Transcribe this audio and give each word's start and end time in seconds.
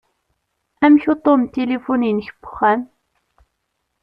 Amek 0.85 1.03
uṭṭun 1.13 1.39
n 1.47 1.51
tilifu-inek 1.53 2.27
n 2.31 2.33
uxxam? 2.45 2.81